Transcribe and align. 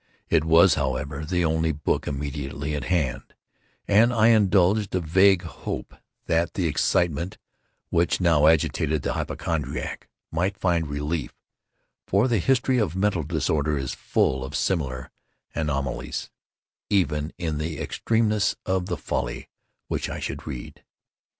It 0.29 0.45
was, 0.45 0.73
however, 0.73 1.23
the 1.25 1.45
only 1.45 1.71
book 1.71 2.07
immediately 2.07 2.73
at 2.73 2.85
hand; 2.85 3.35
and 3.87 4.11
I 4.11 4.29
indulged 4.29 4.95
a 4.95 4.99
vague 4.99 5.43
hope 5.43 5.93
that 6.25 6.55
the 6.55 6.65
excitement 6.65 7.37
which 7.91 8.19
now 8.19 8.47
agitated 8.47 9.03
the 9.03 9.13
hypochondriac, 9.13 10.09
might 10.31 10.57
find 10.57 10.87
relief 10.87 11.35
(for 12.07 12.27
the 12.27 12.39
history 12.39 12.79
of 12.79 12.95
mental 12.95 13.21
disorder 13.21 13.77
is 13.77 13.93
full 13.93 14.43
of 14.43 14.55
similar 14.55 15.11
anomalies) 15.53 16.31
even 16.89 17.31
in 17.37 17.59
the 17.59 17.77
extremeness 17.77 18.55
of 18.65 18.87
the 18.87 18.97
folly 18.97 19.49
which 19.87 20.09
I 20.09 20.19
should 20.19 20.47
read. 20.47 20.83